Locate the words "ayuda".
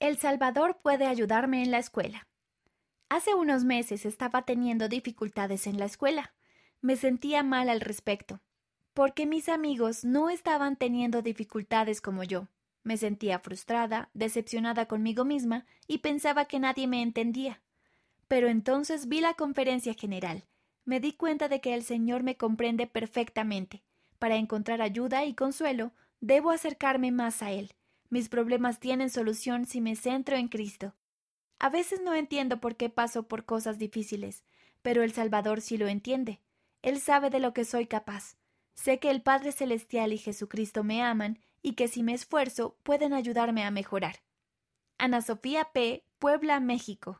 24.80-25.24